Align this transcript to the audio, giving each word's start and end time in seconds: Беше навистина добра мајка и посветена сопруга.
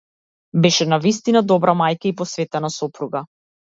Беше 0.63 0.87
навистина 0.93 1.45
добра 1.53 1.79
мајка 1.85 2.13
и 2.15 2.17
посветена 2.25 2.77
сопруга. 2.83 3.29